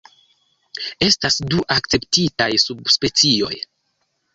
Estas 1.09 1.39
du 1.53 1.61
akceptitaj 1.77 2.51
subspecioj. 2.67 3.57